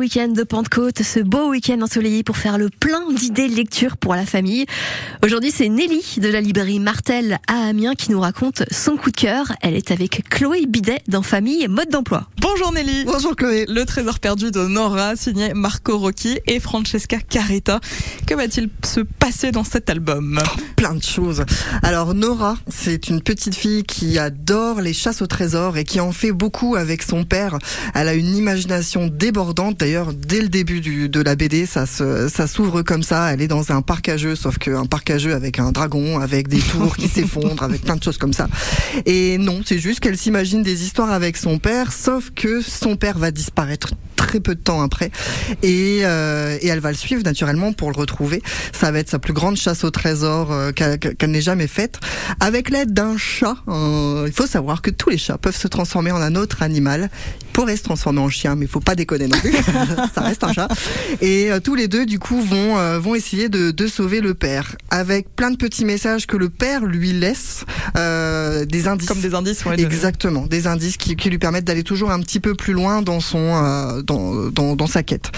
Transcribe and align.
week-end 0.00 0.28
de 0.28 0.44
Pentecôte, 0.44 1.02
ce 1.02 1.20
beau 1.20 1.50
week-end 1.50 1.78
ensoleillé 1.82 2.22
pour 2.22 2.38
faire 2.38 2.56
le 2.56 2.70
plein 2.70 3.12
d'idées 3.12 3.48
de 3.48 3.54
lecture 3.54 3.98
pour 3.98 4.14
la 4.14 4.24
famille. 4.24 4.64
Aujourd'hui, 5.22 5.52
c'est 5.54 5.68
Nelly 5.68 6.02
de 6.16 6.28
la 6.28 6.40
librairie 6.40 6.78
Martel 6.78 7.38
à 7.46 7.68
Amiens 7.68 7.94
qui 7.94 8.10
nous 8.10 8.20
raconte 8.20 8.62
son 8.72 8.96
coup 8.96 9.10
de 9.10 9.16
cœur. 9.16 9.52
Elle 9.60 9.76
est 9.76 9.90
avec 9.90 10.26
Chloé 10.30 10.64
Bidet 10.66 11.00
dans 11.06 11.20
Famille 11.20 11.62
et 11.62 11.68
Mode 11.68 11.90
d'emploi. 11.90 12.26
Bonjour 12.40 12.72
Nelly. 12.72 13.04
Bonjour 13.04 13.36
Chloé. 13.36 13.66
Le 13.68 13.84
trésor 13.84 14.20
perdu 14.20 14.50
de 14.50 14.66
Nora, 14.66 15.16
signé 15.16 15.52
Marco 15.52 15.98
Rocchi 15.98 16.38
et 16.46 16.60
Francesca 16.60 17.18
Carita. 17.18 17.78
Que 18.26 18.34
va-t-il 18.34 18.70
se 18.82 19.00
passer 19.00 19.52
dans 19.52 19.64
cet 19.64 19.90
album? 19.90 20.40
Plein 20.76 20.94
de 20.94 21.02
choses. 21.02 21.44
Alors 21.82 22.14
Nora, 22.14 22.56
c'est 22.68 23.08
une 23.08 23.20
petite 23.20 23.54
fille 23.54 23.82
qui 23.82 24.18
adore 24.18 24.80
les 24.80 24.94
chasses 24.94 25.20
au 25.20 25.26
trésor 25.26 25.76
et 25.76 25.84
qui 25.84 26.00
en 26.00 26.12
fait 26.12 26.32
beaucoup 26.32 26.74
avec 26.74 27.02
son 27.02 27.24
père. 27.24 27.58
Elle 27.94 28.08
a 28.08 28.14
une 28.14 28.34
imagination 28.34 29.06
débordante. 29.06 29.82
D'ailleurs, 29.90 30.12
dès 30.14 30.40
le 30.40 30.48
début 30.48 30.80
du, 30.80 31.08
de 31.08 31.20
la 31.20 31.34
BD, 31.34 31.66
ça 31.66 31.84
se, 31.84 32.28
ça 32.28 32.46
s'ouvre 32.46 32.82
comme 32.82 33.02
ça. 33.02 33.32
Elle 33.32 33.42
est 33.42 33.48
dans 33.48 33.72
un 33.72 33.82
parc 33.82 34.08
à 34.08 34.16
jeux, 34.16 34.36
sauf 34.36 34.56
qu'un 34.56 34.86
parc 34.86 35.10
à 35.10 35.18
jeux 35.18 35.34
avec 35.34 35.58
un 35.58 35.72
dragon, 35.72 36.20
avec 36.20 36.46
des 36.46 36.60
tours 36.60 36.96
qui 36.96 37.08
s'effondrent, 37.08 37.64
avec 37.64 37.82
plein 37.82 37.96
de 37.96 38.02
choses 38.04 38.16
comme 38.16 38.32
ça. 38.32 38.46
Et 39.04 39.36
non, 39.38 39.62
c'est 39.66 39.80
juste 39.80 39.98
qu'elle 39.98 40.16
s'imagine 40.16 40.62
des 40.62 40.84
histoires 40.84 41.10
avec 41.10 41.36
son 41.36 41.58
père, 41.58 41.92
sauf 41.92 42.30
que 42.36 42.60
son 42.60 42.94
père 42.94 43.18
va 43.18 43.32
disparaître 43.32 43.94
très 44.20 44.38
peu 44.38 44.54
de 44.54 44.60
temps 44.60 44.82
après 44.82 45.10
et, 45.62 46.00
euh, 46.04 46.56
et 46.60 46.68
elle 46.68 46.80
va 46.80 46.90
le 46.90 46.96
suivre 46.96 47.22
naturellement 47.24 47.72
pour 47.72 47.90
le 47.90 47.96
retrouver. 47.96 48.42
Ça 48.72 48.92
va 48.92 48.98
être 48.98 49.08
sa 49.08 49.18
plus 49.18 49.32
grande 49.32 49.56
chasse 49.56 49.82
au 49.82 49.90
trésor 49.90 50.52
euh, 50.52 50.72
qu'elle 50.72 50.98
qu'elle 50.98 51.30
n'ait 51.30 51.40
jamais 51.40 51.66
faite 51.66 51.98
avec 52.38 52.70
l'aide 52.70 52.92
d'un 52.92 53.16
chat. 53.16 53.56
Euh, 53.68 54.24
il 54.26 54.32
faut 54.32 54.46
savoir 54.46 54.82
que 54.82 54.90
tous 54.90 55.10
les 55.10 55.18
chats 55.18 55.38
peuvent 55.38 55.56
se 55.56 55.68
transformer 55.68 56.12
en 56.12 56.20
un 56.20 56.36
autre 56.36 56.62
animal. 56.62 57.10
Ils 57.40 57.46
pourraient 57.52 57.76
se 57.76 57.82
transformer 57.82 58.20
en 58.20 58.28
chien, 58.28 58.54
mais 58.54 58.66
il 58.66 58.70
faut 58.70 58.80
pas 58.80 58.94
déconner 58.94 59.26
non 59.26 59.38
plus. 59.38 59.52
Ça 60.14 60.20
reste 60.20 60.44
un 60.44 60.52
chat. 60.52 60.68
Et 61.20 61.50
euh, 61.50 61.60
tous 61.60 61.74
les 61.74 61.88
deux, 61.88 62.06
du 62.06 62.18
coup, 62.18 62.40
vont 62.40 62.78
euh, 62.78 62.98
vont 62.98 63.14
essayer 63.14 63.48
de, 63.48 63.70
de 63.70 63.86
sauver 63.86 64.20
le 64.20 64.34
père 64.34 64.76
avec 64.90 65.34
plein 65.34 65.50
de 65.50 65.56
petits 65.56 65.84
messages 65.84 66.26
que 66.26 66.36
le 66.36 66.48
père 66.48 66.84
lui 66.84 67.12
laisse, 67.12 67.64
euh, 67.96 68.64
des 68.64 68.88
indices. 68.88 69.08
Comme 69.08 69.20
des 69.20 69.34
indices, 69.34 69.64
ouais, 69.64 69.80
Exactement, 69.80 70.46
des 70.46 70.66
indices 70.66 70.96
qui, 70.96 71.16
qui 71.16 71.30
lui 71.30 71.38
permettent 71.38 71.64
d'aller 71.64 71.82
toujours 71.82 72.10
un 72.10 72.20
petit 72.20 72.40
peu 72.40 72.54
plus 72.54 72.72
loin 72.72 73.02
dans 73.02 73.20
son 73.20 73.38
euh, 73.38 74.02
dans, 74.02 74.50
dans, 74.50 74.76
dans 74.76 74.86
sa 74.86 75.02
quête. 75.02 75.30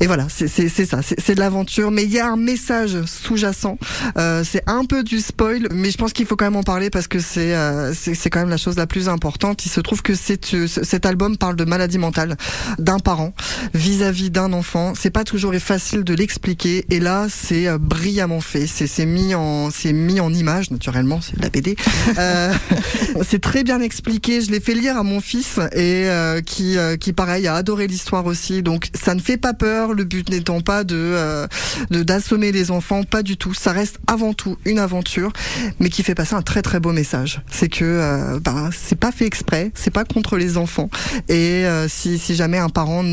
Et 0.00 0.06
voilà, 0.06 0.26
c'est 0.28 0.46
ça, 0.48 1.00
c'est 1.02 1.34
de 1.34 1.40
l'aventure, 1.40 1.90
mais 1.90 2.04
il 2.04 2.12
y 2.12 2.18
a 2.20 2.28
un 2.30 2.36
message 2.36 2.98
sous-jacent. 3.06 3.78
Euh, 4.16 4.42
c'est 4.44 4.62
un 4.66 4.84
peu 4.84 5.02
du 5.02 5.20
spoil, 5.20 5.68
mais 5.72 5.90
je 5.90 5.98
pense 5.98 6.12
qu'il 6.12 6.26
faut 6.26 6.36
quand 6.36 6.44
même 6.46 6.56
en 6.56 6.62
parler 6.62 6.90
parce 6.90 7.08
que 7.08 7.18
c'est 7.18 7.54
euh, 7.54 7.92
c'est 7.94 8.30
quand 8.30 8.40
même 8.40 8.48
la 8.48 8.56
chose 8.56 8.76
la 8.76 8.86
plus 8.86 9.08
importante. 9.08 9.64
Il 9.66 9.68
se 9.70 9.80
trouve 9.80 10.02
que 10.02 10.12
euh, 10.12 10.66
ce- 10.66 10.84
cet 10.84 11.06
album 11.06 11.36
parle 11.36 11.56
de 11.56 11.64
maladie 11.64 11.98
mentale 11.98 12.36
d'un 12.78 12.98
parent 12.98 13.32
vis-à-vis 13.74 14.30
d'un 14.30 14.52
enfant. 14.52 14.92
C'est 14.98 15.10
pas 15.10 15.24
toujours 15.24 15.54
facile 15.56 16.04
de 16.04 16.14
l'expliquer, 16.14 16.84
et 16.90 17.00
là 17.00 17.26
c'est 17.28 17.66
euh, 17.66 17.78
brillamment 17.78 18.40
fait. 18.40 18.66
C'est 18.66 19.06
mis 19.06 19.34
en 19.34 19.70
c'est 19.70 19.92
mis 19.92 20.20
en 20.20 20.32
image 20.32 20.70
naturellement, 20.70 21.20
c'est 21.20 21.36
de 21.36 21.42
la 21.42 21.48
BD. 21.50 21.76
Euh, 22.18 22.52
c'est 23.28 23.40
très 23.40 23.64
bien 23.64 23.80
expliqué. 23.80 24.40
Je 24.40 24.50
l'ai 24.50 24.60
fait 24.60 24.74
lire 24.74 24.96
à 24.96 25.02
mon 25.02 25.20
fils 25.20 25.58
et 25.72 26.08
euh, 26.08 26.40
qui, 26.40 26.76
qui 27.00 27.12
pareil 27.12 27.46
a 27.46 27.54
adoré 27.54 27.86
l'histoire 27.86 28.26
aussi. 28.26 28.62
Donc 28.62 28.88
ça 28.94 29.14
ne 29.14 29.20
fait 29.20 29.36
pas 29.36 29.54
peur. 29.54 29.79
Le 29.88 30.04
but 30.04 30.28
n'étant 30.30 30.60
pas 30.60 30.84
de 30.84 30.96
euh, 30.96 31.46
de 31.90 32.02
d'assommer 32.02 32.52
les 32.52 32.70
enfants, 32.70 33.02
pas 33.04 33.22
du 33.22 33.36
tout. 33.36 33.54
Ça 33.54 33.72
reste 33.72 33.98
avant 34.06 34.32
tout 34.34 34.56
une 34.64 34.78
aventure, 34.78 35.32
mais 35.78 35.88
qui 35.88 36.02
fait 36.02 36.14
passer 36.14 36.34
un 36.34 36.42
très 36.42 36.62
très 36.62 36.78
beau 36.80 36.92
message. 36.92 37.40
C'est 37.50 37.68
que 37.68 37.84
euh, 37.84 38.38
ben, 38.40 38.70
c'est 38.72 38.98
pas 38.98 39.12
fait 39.12 39.26
exprès, 39.26 39.72
c'est 39.74 39.90
pas 39.90 40.04
contre 40.04 40.36
les 40.36 40.56
enfants. 40.56 40.90
Et 41.28 41.64
euh, 41.66 41.88
si, 41.88 42.18
si 42.18 42.34
jamais 42.34 42.58
un 42.58 42.68
parent, 42.68 43.04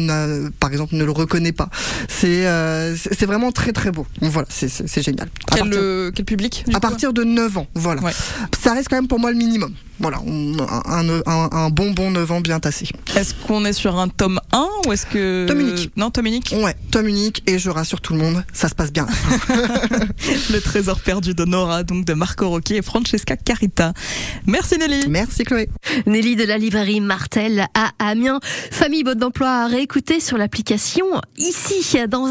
par 0.60 0.72
exemple, 0.72 0.96
ne 0.96 1.04
le 1.06 1.12
reconnaît 1.12 1.52
pas, 1.54 1.70
c'est 2.08 2.46
euh, 2.48 2.96
c'est 2.96 3.26
vraiment 3.26 3.52
très 3.52 3.72
très 3.74 3.92
beau. 3.92 4.06
Voilà, 4.22 4.48
c'est 4.50 5.02
génial. 5.02 5.28
À 5.52 5.56
Quel, 5.56 5.60
partir- 5.64 5.80
euh, 5.82 6.12
quel 6.14 6.26
public 6.26 6.66
à 6.74 6.80
partir 6.80 7.14
de 7.14 7.24
9 7.24 7.58
ans, 7.58 7.68
voilà. 7.76 8.02
Ouais. 8.02 8.12
Ça 8.62 8.74
reste 8.74 8.90
quand 8.90 8.96
même 8.98 9.08
pour 9.08 9.20
moi 9.20 9.32
le 9.32 9.38
minimum. 9.38 9.74
Voilà, 10.00 10.20
on- 10.26 10.56
un, 10.60 11.10
un, 11.10 11.22
un, 11.26 11.50
un 11.52 11.70
bon 11.70 11.92
bon 11.92 12.12
9 12.12 12.32
ans 12.32 12.42
bien 12.42 12.60
tassé. 12.60 12.88
Est-ce 13.16 13.34
qu'on 13.34 13.66
est 13.66 13.74
sur 13.74 13.98
un 13.98 14.08
tome 14.10 14.40
1 14.52 14.68
ou 14.88 14.92
est-ce 14.94 15.06
que... 15.06 15.46
Tome 15.48 15.62
unique. 15.62 15.92
Non, 15.98 16.12
tome 16.12 16.28
unique. 16.28 16.54
Ouais, 16.62 16.76
tome 16.92 17.08
unique 17.08 17.44
et 17.48 17.58
je 17.60 17.70
rassure 17.70 18.00
tout 18.02 18.14
le 18.14 18.20
monde, 18.20 18.44
ça 18.54 18.70
se 18.70 18.76
passe 18.76 18.92
bien. 18.92 19.08
Le 20.52 20.60
trésor 20.60 21.00
perdu 21.00 21.34
de 21.34 21.46
Nora, 21.46 21.84
donc 21.84 22.06
de 22.06 22.14
Marco 22.14 22.48
Rocchi 22.50 22.76
et 22.76 22.82
Francesca 22.82 23.36
Carita. 23.38 23.94
Merci 24.46 24.78
Nelly. 24.78 25.08
Merci 25.10 25.44
Chloé. 25.44 25.70
Nelly 26.06 26.36
de 26.36 26.44
la 26.44 26.58
librairie 26.58 27.02
Martel 27.02 27.68
à 27.74 27.92
Amiens. 28.00 28.40
Famille 28.72 29.04
Mode 29.04 29.20
d'emploi 29.20 29.50
à 29.50 29.68
réécouter 29.68 30.20
sur 30.20 30.38
l'application 30.38 31.06
ici 31.38 31.98
dans 32.10 32.26